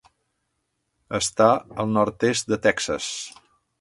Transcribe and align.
Està 1.19 1.49
al 1.83 1.93
nord-est 1.99 2.51
de 2.55 2.59
Texas. 2.65 3.11